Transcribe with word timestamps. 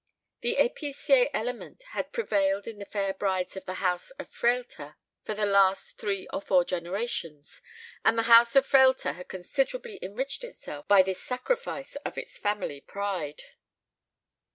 The 0.39 0.55
épicier 0.55 1.29
element 1.31 1.83
had 1.91 2.11
prevailed 2.11 2.65
in 2.67 2.79
the 2.79 2.87
fair 2.87 3.13
brides 3.13 3.55
of 3.55 3.65
the 3.67 3.75
house 3.75 4.09
of 4.09 4.31
Frehlter 4.31 4.95
for 5.23 5.35
the 5.35 5.45
last 5.45 5.99
three 5.99 6.27
or 6.33 6.41
four 6.41 6.65
generations, 6.65 7.61
and 8.03 8.17
the 8.17 8.23
house 8.23 8.55
of 8.55 8.65
Frehlter 8.65 9.13
had 9.13 9.27
considerably 9.27 9.99
enriched 10.01 10.43
itself 10.43 10.87
by 10.87 11.03
this 11.03 11.21
sacrifice 11.21 11.97
of 11.97 12.17
its 12.17 12.39
family 12.39 12.81
pride. 12.81 13.43